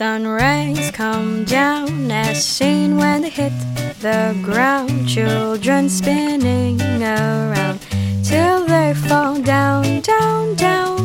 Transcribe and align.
Sun 0.00 0.26
rays 0.26 0.90
come 0.92 1.44
down 1.44 2.10
as 2.10 2.42
seen 2.42 2.96
when 2.96 3.20
they 3.20 3.28
hit 3.28 3.52
the 4.00 4.34
ground. 4.42 5.06
Children 5.06 5.90
spinning 5.90 6.80
around 7.02 7.80
till 8.24 8.64
they 8.64 8.94
fall 8.94 9.38
down, 9.42 10.00
down, 10.00 10.54
down. 10.54 10.96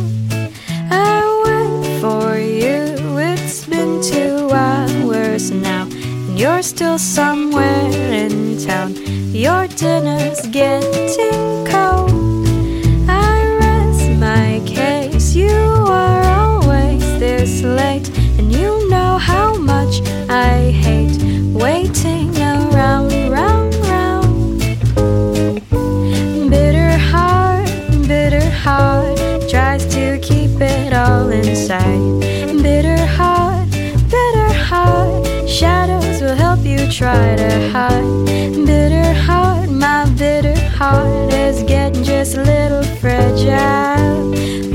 I 0.89 1.20
wait 1.43 1.99
for 1.99 2.38
you, 2.38 3.17
it's 3.17 3.66
been 3.66 4.02
two 4.02 4.49
hours 4.52 5.52
now, 5.52 5.89
and 5.91 6.39
you're 6.39 6.62
still 6.62 6.98
somewhere 6.98 7.91
in 7.91 8.57
town. 8.66 8.95
Your 9.35 9.67
dinner's 9.67 10.39
getting 10.48 11.64
inside. 31.35 32.03
Bitter 32.63 33.05
heart, 33.17 33.70
bitter 34.13 34.52
heart, 34.70 35.27
shadows 35.48 36.21
will 36.21 36.35
help 36.35 36.61
you 36.63 36.80
try 36.91 37.35
to 37.35 37.70
hide. 37.71 38.25
Bitter 38.66 39.13
heart, 39.13 39.70
my 39.70 40.05
bitter 40.17 40.59
heart 40.80 41.33
is 41.33 41.63
getting 41.63 42.03
just 42.03 42.36
a 42.38 42.44
little 42.44 42.83
fragile. 43.02 44.75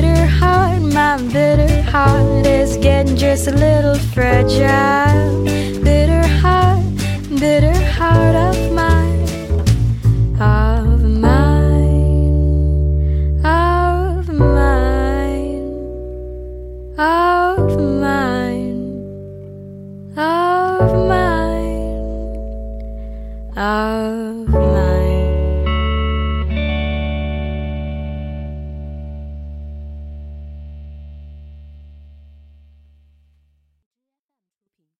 a 3.47 3.51
little 3.51 3.95
fragile. 4.13 5.10